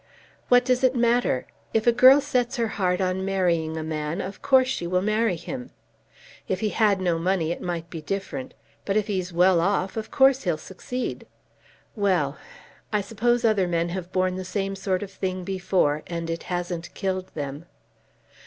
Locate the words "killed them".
16.95-17.65